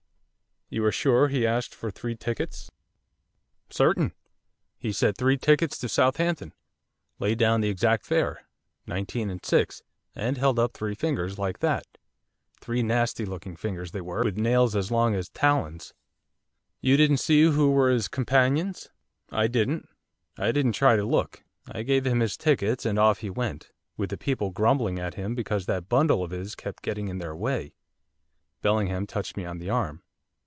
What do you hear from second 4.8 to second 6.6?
said three tickets to Southampton;